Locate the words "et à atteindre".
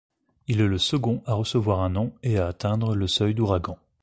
2.23-2.95